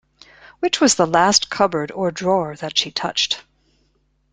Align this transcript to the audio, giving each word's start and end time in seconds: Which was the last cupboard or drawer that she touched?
Which 0.61 0.81
was 0.81 0.95
the 0.95 1.05
last 1.05 1.51
cupboard 1.51 1.91
or 1.91 2.09
drawer 2.09 2.55
that 2.55 2.75
she 2.75 2.89
touched? 2.89 3.43